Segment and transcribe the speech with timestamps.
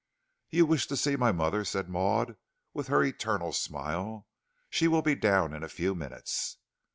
[0.49, 2.35] "You wish to see my mother," said Maud,
[2.73, 4.25] with her eternal smile.
[4.71, 6.57] "She will be down in a few minutes."